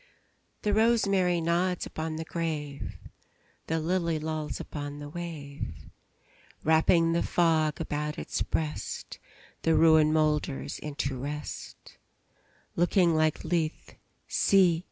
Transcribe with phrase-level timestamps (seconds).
[0.63, 2.97] The rosemary nods upon the grave;
[3.67, 5.75] The lily lolls upon the wave;
[6.63, 9.19] Wrapping the fog about its breast,
[9.61, 11.99] The ruin moulders into rest;
[12.75, 13.93] Looking like Lethe,
[14.27, 14.79] see!